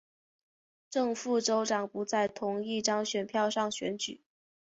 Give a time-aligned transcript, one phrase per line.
[0.89, 4.23] 正副州长不在同一张选票上选举。